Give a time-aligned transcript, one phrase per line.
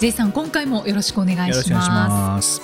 [0.00, 2.60] J さん今回もよろしくお願いします。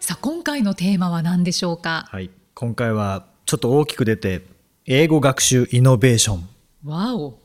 [0.00, 2.06] さあ今回のテーマは何でしょうか？
[2.10, 2.30] はい。
[2.54, 4.40] 今回はちょっと大きく出て
[4.86, 6.48] 英語学習イノベーション。
[6.86, 7.38] わお。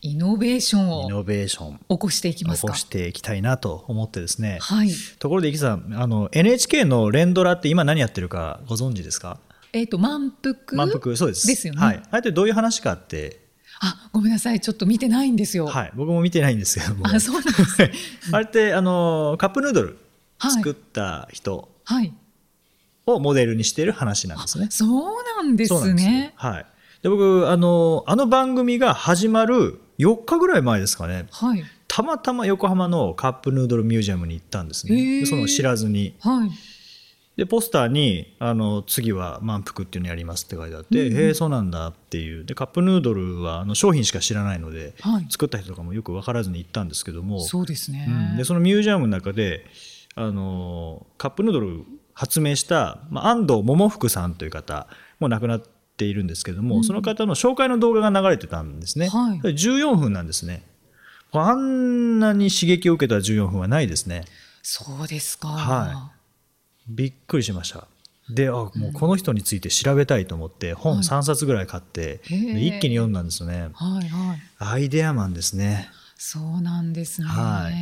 [0.00, 1.78] イノベーションをイノベーション。
[1.90, 2.68] 起こしていきますか？
[2.68, 4.88] 起こしていきたいなと思ってですね、はい。
[5.18, 9.40] ところで、池さん、あの NHK の連ドラって今何やってるかご存知ですか？
[9.78, 11.46] えっ、と満腹満腹、そうです。
[11.46, 12.02] ですよねはい。
[12.10, 13.40] あれってどういう話かって、
[13.80, 15.92] あごめんなさいちょっと見てないんですよ、はい。
[15.94, 17.06] 僕も見てないんですけども。
[17.06, 17.92] あそうなんですね
[18.32, 19.98] あれって、あの、カップヌードル
[20.38, 22.12] はい作った人はい
[23.06, 24.68] をモデルにしている話なんですね。
[24.70, 26.32] そうなんでそうなんですね。
[26.36, 26.66] はい。
[27.02, 31.26] で、僕、あの、あの番組が始まる4日ぐらい前ですかね。
[31.30, 35.24] はいたまたま横浜のカップヌードルミュージアムに行ったんですへね。
[35.24, 36.14] その知らずに。
[36.20, 36.50] はい
[37.36, 42.46] でポスターにあの次は満腹っていうのやりますって書いてあって、へえそうなんだっていう。
[42.46, 45.26] でカップヌードルはあの商品しか知らないので、はい。
[45.30, 47.40] 作った人とかもよく分からずに行ったんですけども。
[47.40, 48.06] そうですね。
[48.08, 48.36] うん。
[48.38, 49.66] でそのミュージアムの中で
[50.14, 54.86] あのカップヌードル発明した、まあ、安藤桃福さんという方
[55.20, 55.62] もう亡くなっ
[55.98, 59.40] ているんですけども、その方の紹介の動画が流れてたんですね、はい。
[59.40, 60.62] それ14分なんですね。
[61.32, 64.24] あんなに刺激を受けた14分はないですね。
[64.62, 65.48] そうですか。
[65.48, 66.12] は
[66.88, 67.86] びっくりしました。
[68.28, 73.70] で、あ、もうこの人について調べたいと思って、本3冊ぐらい買って、へえで一気に読んだんですよね。
[73.72, 74.38] はいはい。
[74.58, 75.88] アイデアマンですね。
[76.18, 77.28] そうなんですね。
[77.28, 77.74] はい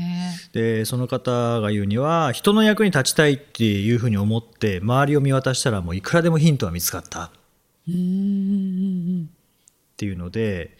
[0.52, 7.30] で、その方が言うには、人の役に立ちたいっていうふうに思って、周りを見渡したらもういくらでもヒントは見つかったっ
[7.86, 10.76] ていうので、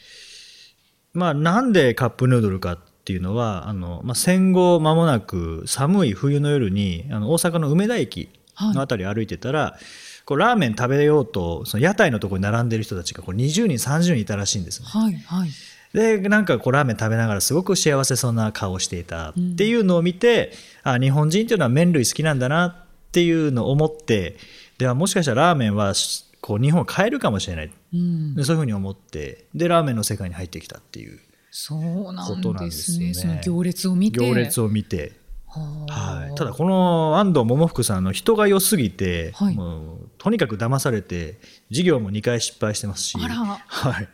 [1.12, 9.76] まあ、なんでカップヌードルかっていうのは、あの、まあ、戦後間もなく寒い冬の夜に、あの、大阪の梅田駅のあたり歩いてたら、
[10.25, 14.88] こうラーメン食べようと、その屋台のところに並んでる人たちがこう20人、30人いたらしいんですね。
[14.88, 15.50] はいはい。
[15.93, 22.76] で、なんかこうラーメン食べながらすごく幸せそうな顔をしていたっていうのを見て、あ、日本人っていうのは麺類好きなんだなっ
[23.12, 24.37] ていうのを思って、
[24.78, 27.70] ではもしかしたらラーメンはしこう日本を変えるかもしれない。
[27.94, 28.34] うん。
[28.34, 31.19] でそういうふうに思って、で、ラーメンの世界に入ってきたっていう
[31.56, 33.15] そうなんんでですよね。
[33.15, 33.41] すね。
[33.41, 34.19] その行列を見て。
[34.19, 35.12] 行列を見て。
[35.47, 41.38] はい、ただこの安藤桃福さんの人が良すぎて、はいもうとにかく騙されて
[41.69, 44.09] 授業も2回失敗してますしはい、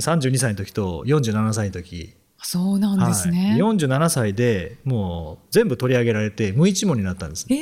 [0.00, 3.50] 32歳の時と47歳の時そうなんですね。
[3.50, 7.60] はい、47歳でもう全部取り上げられて無一文になったんです、ええ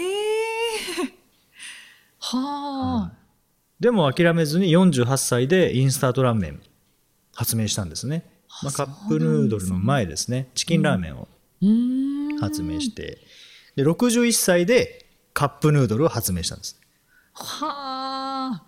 [2.20, 3.12] はあ。
[3.80, 6.60] でも諦めずに48歳でインスタントラーメン
[7.34, 8.30] 発明したんですね、
[8.62, 11.28] まあ、カップヌードルの前ですねチキンラーメンを。
[12.40, 13.18] 発明して、
[13.76, 16.80] で61歳でカップヌードルを発明したんです
[17.34, 18.62] はあ。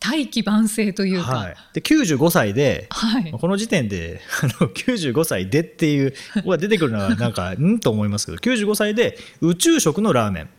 [0.00, 1.36] 大器晩成というか。
[1.36, 10.50] はい、で95歳で、はいこの時点であの95歳でっていうここが出てくるのはなんかんと思いますけど95歳で宇宙食のラーメン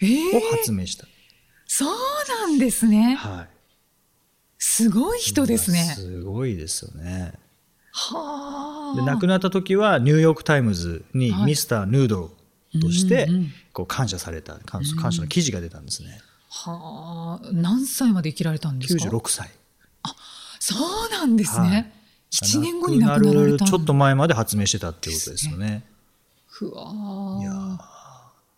[0.00, 1.06] ええを発明した、
[1.66, 1.88] そう
[2.28, 3.14] なんですね。
[3.14, 3.48] はい、
[4.58, 5.94] すごい人ですね。
[5.96, 7.43] すごいですよねはあ。
[8.96, 11.46] で亡くなった時はニューヨーク・タイムズにはい。
[11.46, 12.32] ミスター・ヌード
[12.74, 13.28] ルとして
[13.72, 16.20] こう感謝された感謝感謝の記事が出たんですね。
[16.48, 17.48] はあ。
[17.52, 19.50] 何歳まで生きられたんですか？96歳。
[20.58, 20.74] そ
[21.06, 21.70] うなんですはい。
[21.70, 21.92] ね。
[22.30, 25.84] 一、年後に亡くなられたんちょっと前まで発明してたっていうことですよね。
[26.48, 27.40] ふわー。
[27.40, 27.78] いやー。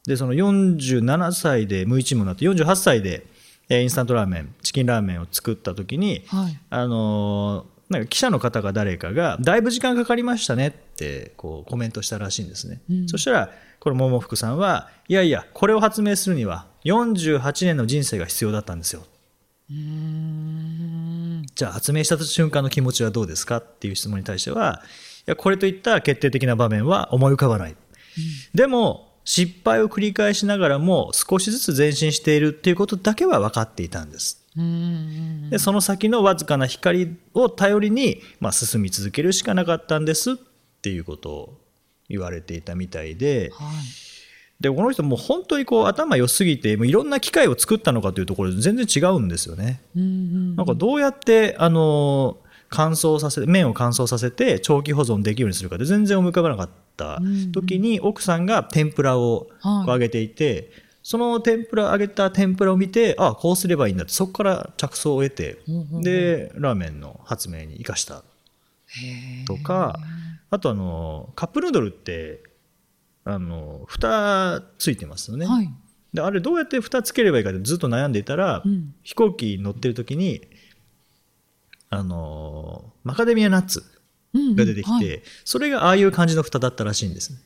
[0.06, 3.26] でその47歳で無一文になって48歳で
[3.68, 6.58] えーインスタントラーメンチキンラーメンを作った時に、はい。
[6.70, 13.08] あのーなんか記者の方が誰かがだいぶ時間かかりましたねってこうコメントしたらしいんですね、うん。
[13.08, 19.04] そしたらこの桃福さんはいやいやこれを発明するには48年の人生が必要だったんですよ。
[19.68, 24.82] じゃあ発明した瞬間の気持ちはどうですかっていう質問に対しては
[25.26, 27.76] いやこれといった決定的な場面は思い浮かばない、
[28.54, 34.45] でも失敗を繰り返しながらも少しずつ前進しているっていうことだけは分かっていたんです。
[35.50, 40.34] でその先のわずかな光を頼りに、まあ、進み続けるしかなかったんですっ
[40.82, 41.58] ていうことを
[42.08, 43.76] 言われていたみたいではい。
[44.60, 49.82] でこの人もう本当にこう頭良すぎてもういろんな機械を作ったのかというところで全然違うんですよね。
[49.94, 50.56] うんうん。
[50.56, 52.38] なんかどうやってあの
[52.68, 57.20] 乾燥させ麺を乾燥させて長期保存できるようにするかで全然思い浮かばなかった
[57.52, 59.48] 時に奥さんが天ぷらを
[59.86, 60.70] 揚げていて、
[61.08, 65.60] その天ぷら揚げた天ぷらを見てあこうすればいいんだってそこから着想を得て、
[66.02, 68.24] でラーメンの発明に生かした。
[69.46, 70.00] とか
[70.50, 72.42] あとあのカップヌードルって
[73.22, 75.46] あの蓋ついてますよね。
[75.46, 75.72] はい。
[76.12, 80.40] であれどうやって蓋つければいいかってずっと悩んでいたら、うん、飛行機に乗ってる時に
[81.88, 83.84] あのマカデミアナッツ
[84.34, 87.32] が出てきて、うんうんはい、それがああいう感じの蓋だったらしいんです。
[87.32, 87.38] ね。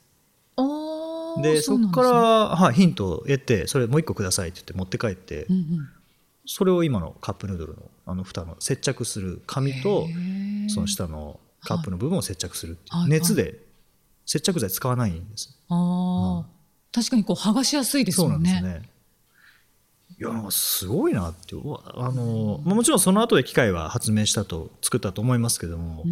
[1.43, 5.89] でそこから、はい、ヒントを得てそれもう一個くださいって言って持って帰って、うんうん、
[6.47, 10.07] それを今のカップヌードルのあの蓋の接着する紙と
[10.69, 13.55] その下のカップの部分を接着するっていう、はい、熱で
[14.27, 15.59] 接着剤使わないんです。
[15.69, 16.45] ああ、うん。
[16.93, 18.61] 確かにこう剥がしやすいですもんね。
[18.61, 18.83] ね
[20.19, 21.57] いやすごいなって
[21.95, 26.05] あの、もちろんその後で機械は発明したと作ったと思いますけども、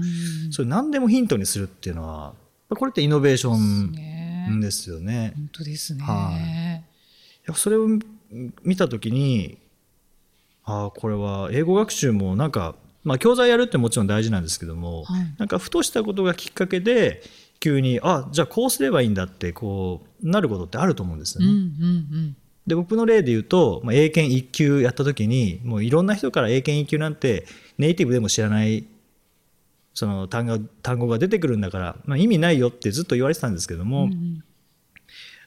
[0.51, 2.33] それ何でもヒントにするっていうのは
[2.71, 3.93] これってイノベーション
[4.61, 5.33] ですよね。
[5.37, 7.89] 本当ですね、はい、それを
[8.63, 9.59] 見た時に
[10.65, 12.75] ああこれは英語学習もなんか、
[13.05, 17.23] まあ、教材やるってもちろん大事なんですけども、はい、なんかふとしたことがきっかけで
[17.61, 21.47] 急にあじゃあこうすればいいんだってこうなることってあると思うんですよね。
[21.47, 21.67] うんうんう
[22.21, 22.37] ん
[22.69, 27.47] で僕の例で言うと、まあ、英検1級やった時にもういろんな人から英検1級なんて
[27.79, 28.85] ネイティブでも知らない
[29.99, 34.45] その単語単語が出てくるんだから、まあ、意味ないよってずっと言われてたんですけども、うんうん、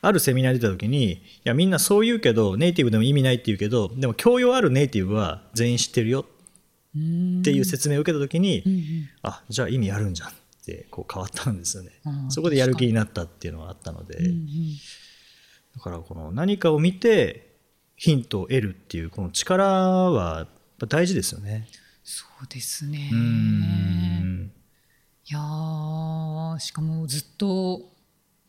[0.02, 6.26] あるセミナー出た時にいやみんなそう言うけどネイティブでも意味ないって言うけどでも教養あるネイティブは全員知ってるよ
[6.92, 8.72] っていう説明を受けた時に、うん。
[8.74, 10.34] うん、あじゃあ意味あるんじゃんっ
[10.66, 11.92] てこう変わったんですよね。
[12.28, 14.46] そこでやる気になったっていうのがあったので、うんうん、
[15.78, 17.56] だからこの何かを見て
[17.96, 20.48] ヒントを得るっていうこの力は
[20.90, 21.70] 大事ですよね。
[22.04, 23.10] そうですね。
[25.32, 27.80] いやしかもずっと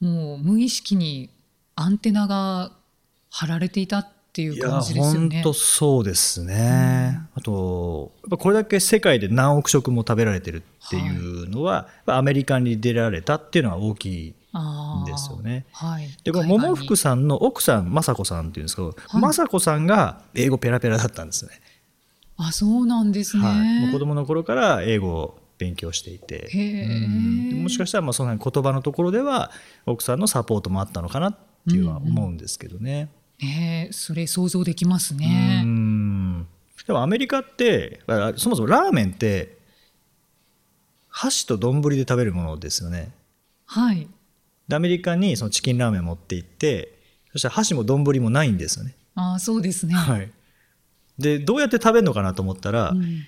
[0.00, 1.30] もう無意識に
[1.76, 2.72] アンテナが
[3.30, 5.42] 張られていたっていう感じですよね。
[5.42, 7.20] 本当そうですね。
[7.36, 14.34] うん、あと、これだけ世界で何億食も食べられてるっていうのは、はい、アメリカに出られたっていうのは大きい
[15.00, 15.66] んですよね。
[15.70, 21.52] はい、で、この桃福さんの奥さん、雅子さんっていうんですけど、はい、雅子さんが英語ペラペラだったんですね。
[22.38, 23.44] あ、そうなんですね。
[23.44, 26.48] はい、もう子供の頃から英語を勉強していて、
[27.54, 29.50] もしかしたらまあその言葉のところでは
[29.86, 31.36] 奥さんのサポートもあったのかなっ
[31.68, 32.92] ていうのは思うんですけどね。
[32.92, 33.08] うんうん
[33.42, 35.64] ねそれ想像できますね。
[36.86, 38.00] でもアメリカって
[38.36, 39.58] そもそもラーメンって
[41.08, 43.12] 箸と丼で食べるものですよね。
[43.66, 44.08] はい。
[44.72, 46.98] アメリカにそのチキンラーメン持って行って
[47.32, 48.94] そしたら箸も丼もないんですよね。
[49.14, 49.94] ああそうですね。
[49.94, 50.30] はい。
[51.18, 53.26] でどうやって食べるのかなと思ったら、うん、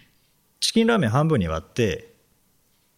[0.60, 2.13] チキンラーメン半分に割って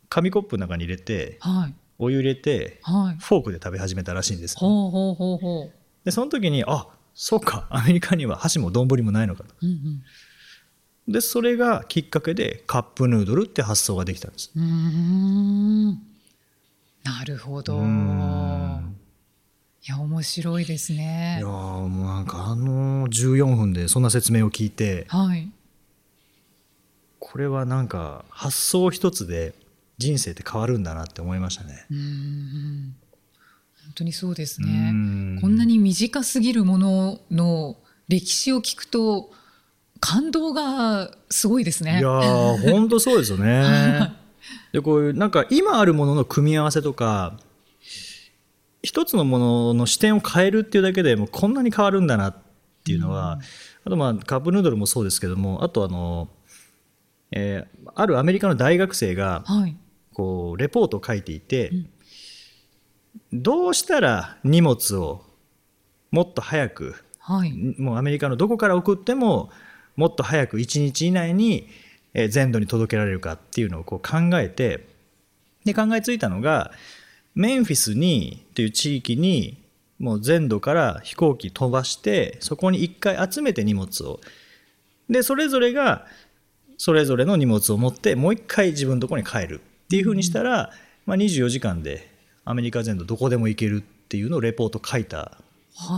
[0.08, 5.73] 紙コップの中に入れて、はい、お湯入れて、はい、フォークで食べ始めたらしいんです、ね、ほうほうほうほう。
[6.05, 14.53] でその時にあそうかアメリカには箸も丼もないのかと、うんうん、でそれがきっかけでカップヌードルって発想ができたんです。
[14.55, 15.93] うん。
[17.03, 17.79] なるほど。
[17.79, 21.37] いや面白いですね。
[21.38, 25.49] いやもうなんかあの14分でそんな説明を聞いて、はい、
[27.20, 29.55] これはなんか発想一つで
[29.98, 31.86] 人生って変わるんだなって思いましたね。
[31.91, 32.96] うん
[33.96, 34.93] 当にそうですね。
[35.41, 37.76] こんなに短すぎるものの
[38.08, 39.31] 歴史を聞くと
[40.00, 41.98] 感動がすごいですね。
[41.98, 42.10] いや
[42.70, 44.12] 本当そうですよね。
[44.72, 47.41] でこういうなんか今あるものの組み合わせとか
[48.82, 52.36] 一つのものの視点を変えるっていうだけでもうこんなに変わるんだなっ
[52.84, 53.41] ていうのは、
[53.84, 56.29] あとまあカップヌードルもそうですけどもあとあの、
[57.32, 59.43] えー、あるアメリカの大学生が、
[60.17, 61.91] こうレポートを書いていて、うん。
[63.43, 65.25] どうしたら荷物を
[66.11, 69.51] もっと早く、はい、もうアメリカのどこから送っても
[69.94, 71.69] もっと早く1日以内に
[72.31, 74.89] 全土に届けられるかっていうのをこう考えて
[75.67, 76.73] で考えついたのが
[77.35, 79.63] メンフィスにという地域に
[79.99, 84.20] もう全土から飛行機飛ばしてそこに一回集めて荷物を
[85.11, 86.06] でそれぞれが
[86.79, 90.70] それぞれの荷物を持ってもう一回自分のところに帰るっていうふうにしたら、
[91.06, 92.10] まあ、24時間で
[92.44, 95.38] アメリカ全土どこでも行けるっていうのをレポート書いた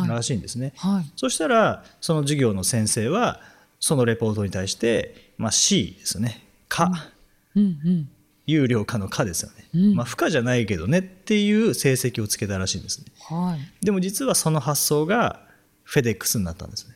[0.06, 0.72] らしいんですね。
[0.76, 0.92] はい。
[0.96, 3.40] はい、そしたらその授業の先生は
[3.80, 6.90] そのレポートに対して、まあ、C ですね「か」
[7.56, 7.62] うん。
[7.62, 8.08] うんうん。
[8.46, 15.42] 有料化の「か」ですよね、うん、まあ不可じゃないけどねっていう成績をつけたらしいんですね、はい、でも実はその発想が
[15.84, 16.94] フェデックスになったんですね。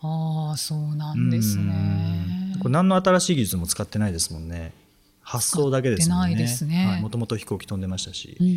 [0.00, 2.56] ああそうなんですね。
[2.60, 4.72] これ何の新しい技術も使ってないですもんね
[5.28, 6.36] 発想だけですもんね。
[6.36, 7.00] ですね。
[7.02, 8.54] もともと飛行機飛んでましたし、うんうん、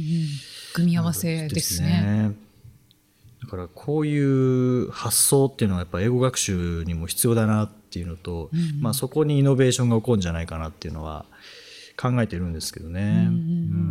[0.73, 1.87] 組み合わせですね。
[2.29, 2.35] ね
[3.41, 11.25] だからこういう発想っていうのはやっぱ英語学習にも必要だなっていうのと、うんうん、まあ、そこにイノベーションが起こるんじゃないかなっていうのは
[11.97, 13.01] 考えてるんですけどね。
[13.01, 13.25] うんうんう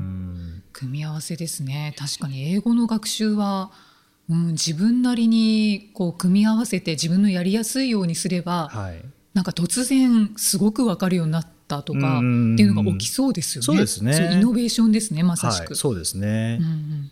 [0.04, 0.18] ん
[0.73, 3.73] 組み合わせですね確かに英語の学習は、
[4.30, 9.04] うん、自分なりにこう組み合わせて自分のやりやすいようにすれば、はい、
[9.35, 11.40] なんか突然すごく分かるようにな
[11.77, 13.65] ったとかっていうのが起きそうですよね。
[13.65, 14.33] そうですね。
[14.33, 15.69] イノベーションですねまさしく。
[15.69, 17.11] はい、そうですね、うんうん。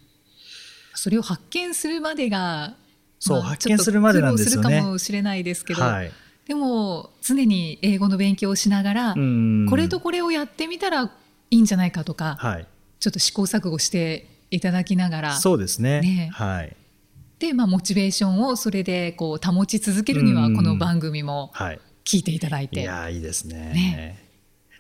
[0.95, 2.75] それを発見するまでが
[3.19, 4.69] そう、まあ、発見するまでなんですよね。
[4.69, 5.83] するかもしれないですけど。
[5.83, 6.11] はい
[6.47, 11.11] でも常に英語の勉強をしながらこれとこれをやってみたらい
[11.51, 12.67] いんじゃないかとか、はい、
[13.01, 16.77] ちょっと試行錯誤していただきながらそうですね、ね、はい
[17.41, 21.53] で、まあ、モチベーションをそれでこう保ち続けるにはこの番組も
[22.05, 24.26] 聞いていただいて、はい、いやいいですねね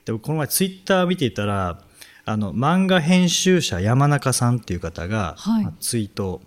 [0.07, 1.83] でもこの前ツイッター見ていたら
[2.25, 6.41] あの漫画編集者山中さんっていう方が、はい、ツイート、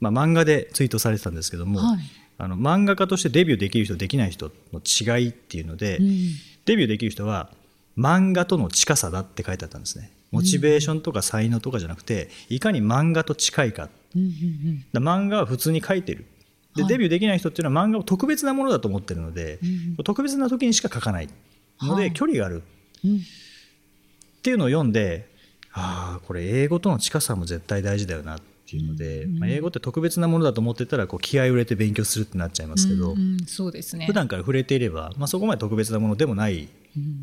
[0.00, 1.98] まあ、漫画でツイートされてたんですけども、はい、
[2.36, 6.06] あの漫画家としてデビューできる人できない人の違いっていうので、うん、
[6.66, 7.50] デビューできる人は
[7.96, 10.10] 漫画との近さだって書いてあったんですね。
[10.30, 13.88] モチベーションとか才能とかじゃなくていかに漫画と近いか,、
[14.92, 16.26] だ漫画は普通に書いてる。
[16.76, 19.58] で、デビューできない人っていうのは漫画を特別なものだと思ってるので、
[20.04, 21.28] 特別な時にしか書かない
[21.80, 22.62] ので、距離がある、
[23.06, 25.28] っていうのを読んで
[25.72, 34.04] ああこれ英語との近さも絶対大事だよなっっていうので、うん、まあ、英語って特別なものだと思ってたらこう気合を入れて勉強するってなっちゃいますけど、うん、そうですね。
[34.04, 36.68] 普段から触れていれば、まあ、そこまで特別なものでもない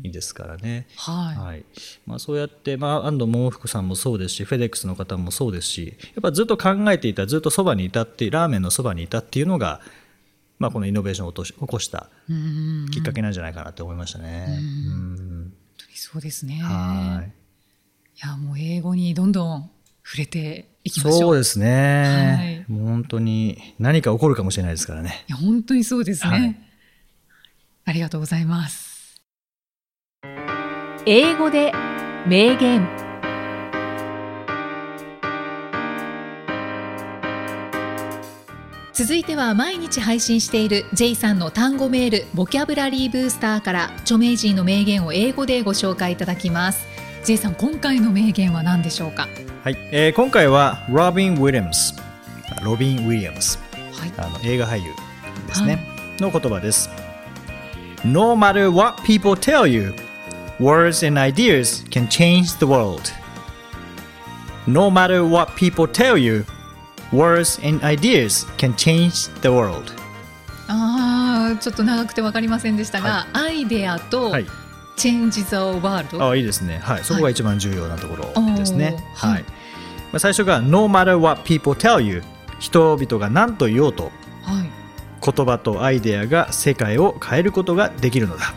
[0.02, 1.64] ですからね、うん、はい、はい、
[2.04, 9.80] まあ、そうやって、まあ、安藤桃福さんもそうですしフェデックスの方もそうですしやっぱずっと考えていたずっとそばにいたってラーメンのそばにいたっていうのが
[10.58, 12.08] まあ、このイノベーションを起こした
[12.90, 14.46] きっかけなんじゃないかなと思いましたね。
[14.48, 15.25] 本当に
[15.96, 16.60] そうですね。
[16.62, 17.28] はい。
[17.28, 17.32] い
[18.26, 19.70] や、もう英語にどんどん
[20.04, 21.20] 触れていきましょう。
[21.20, 22.64] そうですね。
[22.66, 25.24] はい、もう本当に何か起こるかもしれないですからね。
[25.28, 26.56] いや本当にそうですね、はい、
[27.86, 29.20] ありがとうございます。
[31.06, 31.72] 英語で
[32.26, 33.05] 名言。
[38.96, 46.86] 続いては毎日配信している J さんの単語メールボキャブラリーブースターから著名人の名言を英語でご紹介いただきます。
[47.22, 49.28] J さん今回の名言は何でしょうか？
[49.64, 51.94] はい、えー、今回はロビン・ウィリアムス
[52.64, 53.58] ロビン・ウィリアムス、
[53.92, 54.84] はい、あの映画俳優
[55.46, 56.88] ですね、はい、の言葉です。
[58.02, 59.92] No matter what people tell you
[60.58, 63.02] words and ideas can change the world.
[64.66, 66.46] No matter what people tell you
[67.12, 69.92] words and ideas can change the world.
[70.68, 74.46] ああちょっと長くて分かりませんでしたが、はい、アイデアと、はい。
[74.96, 78.96] Change the World あいいですね、はい、そこが一番重要なところですね。
[79.14, 79.48] はい、はい、ま
[80.14, 82.22] あ、最初が No matter what people tell you
[82.58, 84.12] 人々が何と言おうと、はい、
[85.22, 88.54] 言葉とアイデアが世界を変えることができるのだ。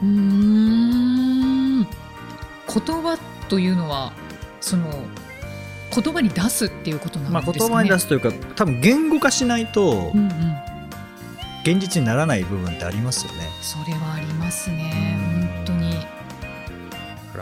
[0.00, 1.82] うん。
[1.82, 1.88] 言
[2.68, 4.12] 葉というのは
[4.60, 4.88] その
[5.94, 7.58] 言葉に出すっていうことなんですかね。
[7.58, 10.56] まあ、言葉に出すというか多分言語化しないと、うんうん、
[11.64, 13.48] 現実にならない部分ってありますよね。
[13.60, 15.30] それはありますね。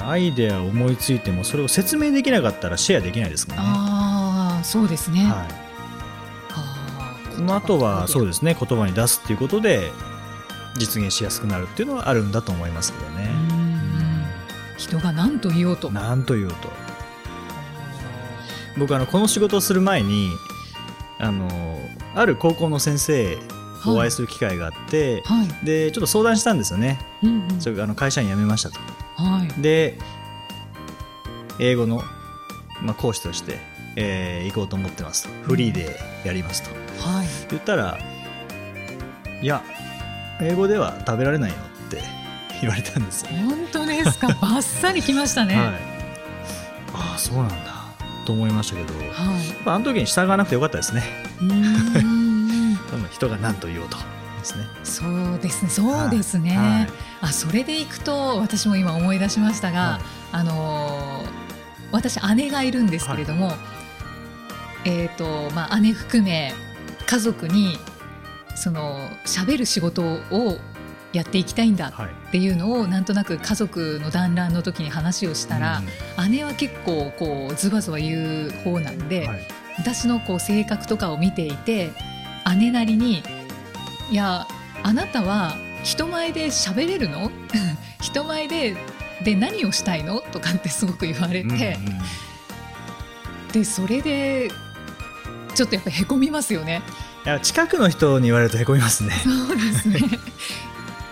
[0.01, 3.69] アイデアを思いついてもそれを説明できなかったらシェアできないですからね。
[3.69, 5.25] ああそうですね。
[5.25, 5.47] は
[7.31, 9.91] い、この後はそうですね言葉に出すっていうことで
[10.79, 13.29] 実現しやすくなるっていうのはあるんだと思いますけどね。
[14.77, 15.91] 人が何と言おうと。
[15.91, 16.88] 何と言おうと。
[18.79, 20.31] 僕あのこの仕事をする前に
[21.19, 21.49] あの
[22.15, 23.39] ある高校の先生
[23.87, 28.79] お会いする機会があって、はい、でちょっと相談したんですよね、うんうん、それあの会社員辞めましたと、
[29.17, 29.99] はい、で
[31.61, 32.03] 英語の、
[32.83, 33.59] まあ、講師として、
[33.97, 35.25] えー、行こうと思ってます。
[35.25, 36.71] とフリーでやりますと、
[37.09, 37.99] はい、言ったら
[39.41, 39.63] いや
[40.41, 41.57] 英語では食べられないよ
[41.87, 42.03] って
[42.61, 43.29] 言われたんですよ。
[43.33, 44.29] 本当ですか？
[44.41, 45.67] ばっさりきましたね、はい、
[46.95, 47.78] ああそうなんだ
[48.29, 51.03] と思いましたけど、はい、あの時に従わなくてよかったですね
[53.11, 56.89] 人が何と言おうとですねそうですねそうですね、はい、
[57.23, 60.01] あそれでいくと私も今思い出しましたが、はい、
[60.33, 61.25] あの
[61.91, 63.53] 私姉がいるんですけれども、は
[64.85, 66.53] い、えっ、ー、とまあ姉含め
[67.07, 67.79] 家族に
[68.57, 70.59] その喋る仕事を
[71.13, 75.81] やっていきたいんだっていうのをなんとなく家族の団らんの時に話をしたら、
[76.29, 79.29] 姉は結構こうズバズバ言う方なんで、
[79.79, 81.93] 私のこう性格とかを見ていて
[82.59, 83.23] 姉なりに
[84.11, 84.47] 「いや
[84.83, 87.31] あなたは人前で喋れるの？
[88.03, 88.77] 人前で
[89.25, 90.21] で何をしたいの？
[90.21, 91.73] とかってすごく言われて、うんうん、
[93.53, 94.51] でそれで
[95.55, 96.83] ちょっとやっぱへこみますよね。
[97.25, 99.13] いや近くの人に言われるとへこみますね。
[99.25, 100.01] そうですね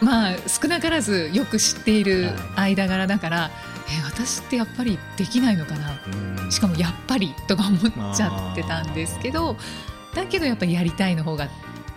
[0.00, 3.50] まあ少なからずよく知っている間柄だから、はい、
[4.00, 9.56] え私ってやっぱりできないのかな、しかもやっぱりとか思っちゃってたんですけど
[10.14, 11.48] だけどやっぱりやりたいの方が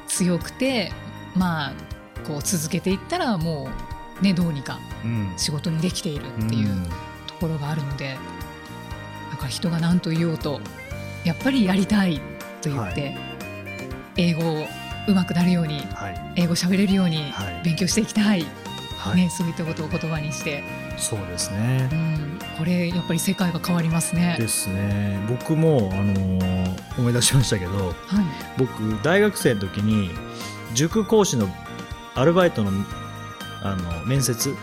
[0.07, 0.91] 強くて
[1.35, 1.73] まあ
[2.27, 3.69] こう続けていったらも
[4.19, 4.79] うねどうにか
[5.37, 6.87] 仕事にできているっていう
[7.27, 8.17] ところがあるので、
[9.31, 10.61] だから人が何と言おうと
[11.25, 12.21] やっぱりやりたい
[12.61, 13.17] と言って、はい、
[14.17, 14.67] 英語を
[15.07, 18.45] うまくなるように、はい、英語喋れるように勉強していきたい、
[18.97, 20.63] はい、ね、そういったことを言葉にして。
[20.97, 24.35] そうですね、うん、これやっぱり世界が変わりますね。
[24.37, 25.17] ですね。
[25.29, 27.95] 僕も、あのー、思い出しましたけど、はい、
[28.57, 30.11] 僕大学生の時に
[30.73, 31.47] 塾講師の
[32.15, 32.71] アルバイトの
[33.61, 34.55] あの面接、は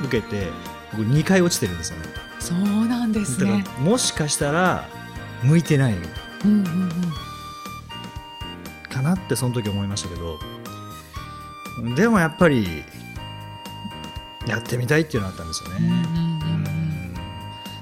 [0.00, 0.48] い、受けて
[0.92, 2.04] 僕2回落ちてるんですよね。
[2.38, 3.64] そうなんですね。
[3.80, 4.86] もしかしたら
[5.42, 6.94] 向いてない、うんうんうん、か
[9.04, 10.38] なってその時思いましたけど
[11.94, 12.84] でもやっぱり
[14.46, 16.34] やってみたいっていうのがあったんですよね。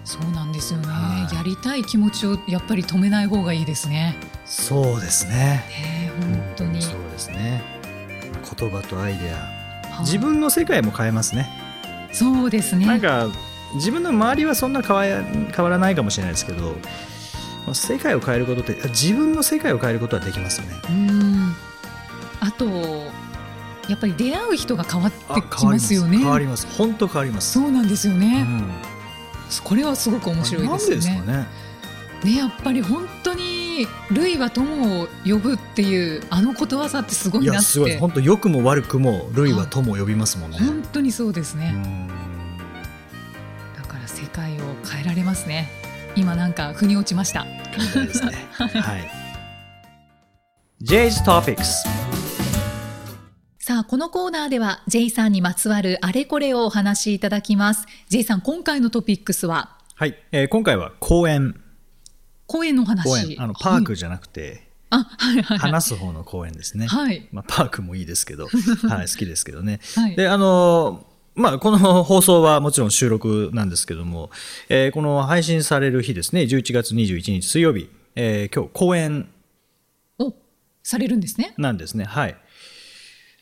[0.05, 0.89] そうなんですよね、
[1.33, 4.17] やりたい気持ちをやっぱり止めない方がいいですね。
[4.45, 5.33] そうですね。
[5.33, 7.63] ね本当に、うん、そうですね。
[8.59, 11.49] 言葉とアイデア、自分の世界も変えますね。
[12.13, 12.85] そうですね。
[12.85, 13.29] なんか
[13.75, 16.77] 自分の周りはそんな変わ変わらないかもしれないですけど、
[17.75, 20.81] 世界を変えることって自分の世界を変えることはできますよね。
[20.89, 21.55] うん
[22.41, 22.67] あと
[23.89, 26.19] やっぱり出会う人が変わってきますよね。
[26.19, 26.67] 変わります。
[26.77, 27.53] 本当変わります。
[27.53, 28.47] そうなんですよね。
[28.47, 28.71] うん、
[29.65, 31.21] これはすごく面白いですね。
[31.21, 31.47] ね
[32.25, 37.63] ねやっぱり本当に類は友を呼ぶっていうあのことわざってすごいなって。
[37.63, 40.59] すごい本当良くも悪くも類は友を呼びますもんね。
[40.59, 41.75] 本当にそうですね。
[43.77, 45.82] だから世界を変えられますね。
[46.15, 47.45] 今なんか腑に落ちました。
[47.45, 48.33] ですね。
[48.53, 49.11] はい。
[50.83, 51.87] J's Topics
[53.59, 57.87] さあ、このコーナーでは J さんにまつわるあれこれをお話しいただきます。
[58.09, 59.79] J さん、今回のトピックスは？
[59.95, 61.61] はい、えー、今回は公園。
[62.47, 63.39] 公園の話。
[63.39, 66.89] あの、パークじゃなくて、はい、あ、はいはい、はい、話す方の公園ですね。
[66.89, 67.27] はい。
[67.33, 69.81] まあ、パークもいいですけど、はい、好きですけどね。
[69.97, 70.17] はい。
[70.17, 74.31] で、あのーまあ、この放送はもちろん収録なんですけども、
[74.69, 79.29] えー、この配信される日ですね、11月21日水曜日、えー、今日講演
[80.19, 80.35] を
[80.83, 81.55] されるんですね？
[81.57, 82.05] なんですね。
[82.05, 82.37] はい。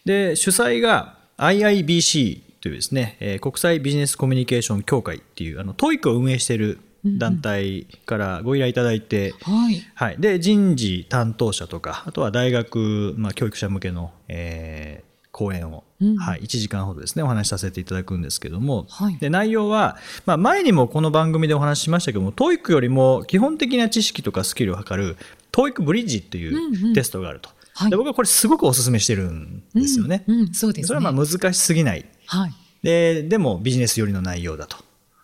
[0.05, 10.16] で、主催が IIBC というですね、えー、国際ビジネスコミュニケーション協会っていう、あの、 TOEIC を運営している団体からご依頼いただいて、うんはい、はい。
[10.20, 25.17] で、人事担当者とか、あとは大学、まあ、教育者向けの、えー、講演を、うん、はい、1時間ほどですねお話しさせていただくんですけども、はい、で内容は、まあ、前にもこの番組でお話ししましたけども TOEIC よりも基本的な知識とかスキルを測る
[25.53, 27.51] TOEIC ブリッジっていうテストがあると。
[27.51, 30.25] うんうん、で僕はこれすごくお勧めしてるんですよね。
[30.27, 34.77] うんうん、そうです、ね、それはまあ難しすぎない、はい、ででもビジネス寄りの内容だと。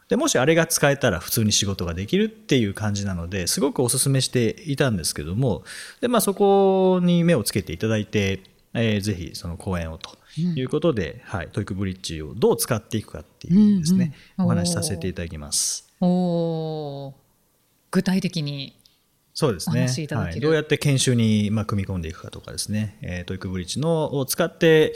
[0.09, 5.65] でもしあれが使えたら普通に仕事ができるっていう感じなのですごくお勧めしていたんですけども。
[6.01, 8.41] で、まあ、そこに目をつけていただいて、
[8.77, 15.93] えー、ぜひその講演をということで、はい、 TOEIC Bridge をどう使っていくかっていうですね、うんうん、お話しさせていただきます。
[16.01, 17.15] お
[17.91, 18.79] 具体的に
[19.38, 24.94] そうですね、はい、どうやって研修に、まあ、組み込んでいくかとかですね、えー、 TOEIC Bridge のを使って、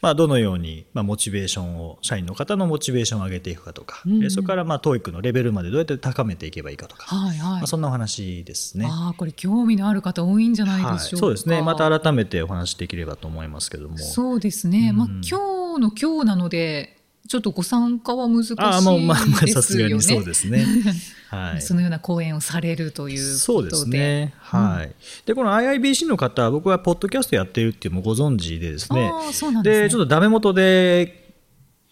[0.00, 7.38] まあ、どのように、まあ、モチベーションを社員の方のモチベーションを上げていくかとか、うんうん、それから、まあ、 TOEIC のレベルまでどうやって高めていけばいいかとか、はいはい。
[7.40, 8.86] まあ、そんなお話ですね。
[8.88, 11.60] あこれ興味のある方多いんじゃないでしょうか、はい、そうですね。
[11.60, 13.98] また改めてお話しできればと思いますけども。
[13.98, 18.76] そうですね、うん、まあ、今日の今日なのでちょっとご参加は難しいですよね。
[18.76, 20.64] あもうまあまあさすがにそうですね。
[21.30, 21.62] はい。
[21.62, 24.34] そのような講演をされるというそうですね。
[24.38, 24.86] はい。
[24.86, 24.92] うん、
[25.26, 29.12] でこの IIBC の方、僕はポッドキャストやってるっていうのもご存知でですね。
[29.28, 31.34] です、ね、でちょっとダメ元で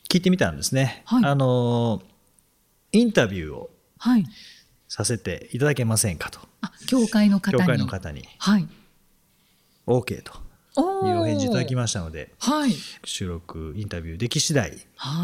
[0.09, 1.03] 聞いてみたんですね。
[1.05, 2.03] はい、あの
[2.91, 3.71] インタビューを
[4.89, 6.41] させていただけませんかと。
[6.63, 7.63] あ、教会の方に。
[7.63, 8.25] 教会の方に。
[8.39, 8.67] はい。
[9.87, 10.48] OK と。
[10.81, 12.73] いうお返事いただきましたので、はい、
[13.05, 14.73] 収録インタビューでき次第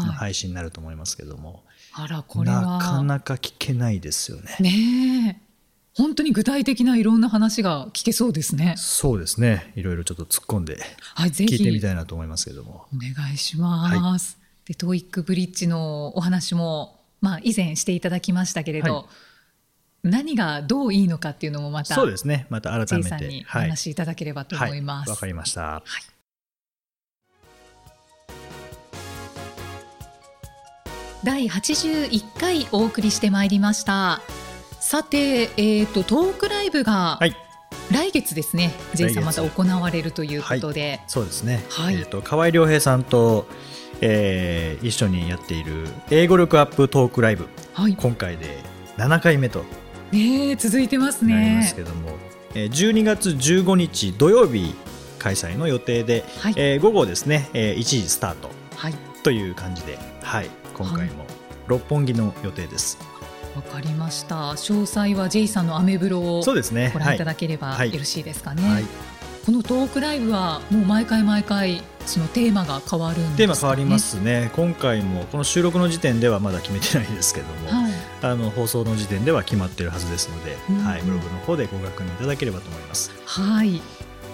[0.05, 1.63] の配信になると思いますけども、
[1.93, 4.57] あらこれはなかなか聞けないですよね。
[4.59, 5.41] ね
[5.95, 8.75] 本当に具体的ないろんな話が聞けそうですね。
[8.77, 9.71] そうですね。
[9.75, 10.77] いろいろちょっと突っ込んで
[11.15, 12.85] 聞いてみたいなと思いますけども。
[12.93, 14.37] お願いします。
[14.37, 18.93] はい、でトーイックブリッジのお話もまあ以前していただきましたけれど。
[18.93, 19.05] はい
[20.05, 22.45] 何がどういいのかっていうのもまたそうですね。
[22.49, 23.43] また改めて。
[23.47, 23.95] お話しい。
[23.95, 25.09] ただければと思います。
[25.09, 25.83] わ、はい、かりました、はい。
[31.23, 34.21] 第81回お送りしてまいりました。
[34.79, 37.35] さて、えーと、トークライブが、はい。
[37.91, 41.63] 来月ですね、J さんまた行われるということで、はい、そうですね。
[41.69, 43.47] はい、えっ、ー、と河合良平さんと、
[44.01, 48.57] えー、一緒にやっている英語力アップトークライブ、はい、今回で
[48.97, 49.63] 7回目と
[50.11, 51.33] ね続いてますね。
[51.33, 52.11] なりますけども、
[52.53, 54.75] えー、12月15日土曜日
[55.19, 61.25] 開催の予定で、はい、えー、午後ですね、えー、1時スタート、はい、という感じで、はい、今回も
[61.67, 62.97] 六本木の予定です。
[63.55, 64.35] わかりました。
[64.51, 66.91] 詳細は J さんのアメブロをそうですね。
[66.93, 68.63] ご覧いただければよろしいですかね。
[68.63, 68.83] はいはい、
[69.45, 74.51] このトークライブはもう毎回毎回そのテーマが変わるんです、ね、テーマ変わりますね。
[74.55, 77.84] 今回もこの収録の時点ではまだ決めてないですけども、はい、
[78.21, 83.11] あの放送の時点では決まっているはずですので、うん、はいブログの方でご確認いただければと思います。
[83.25, 83.81] はい。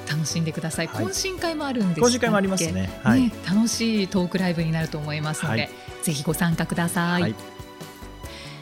[0.10, 3.00] 楽しんでください、はい、懇親会もあるんです懇親会もありますね。
[3.02, 5.72] はい、ね、楽しいトークライブになると思いますので、はい、
[6.04, 7.36] ぜひご参加ください、はい。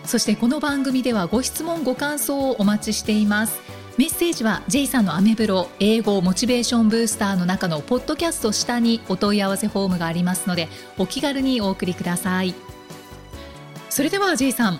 [0.06, 3.60] そしてこの番組ではご質問ご感想をお待ちしています。
[3.98, 12.54] メッセージは J さんのアメブロ英語モチベーションブースターの中のポッドキャスト下にお問い合わせフォームがありますのでお気軽にお送りください。
[13.90, 14.80] それでは J さん